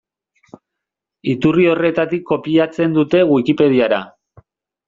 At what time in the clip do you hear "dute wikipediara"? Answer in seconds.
2.99-4.05